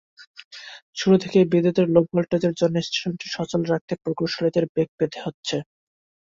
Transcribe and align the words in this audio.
শুরু 0.95 1.15
থেকেই 1.17 1.45
বিদ্যুতের 1.51 1.87
লো-ভোল্টেজের 1.89 2.53
জন্য 2.55 2.75
স্টেশনটি 2.81 3.27
সচল 3.35 3.61
রাখতে 3.71 3.93
প্রকৌশলীদের 4.03 4.65
বেগ 4.73 4.89
পেতে 4.99 5.17
হচ্ছে। 5.25 5.57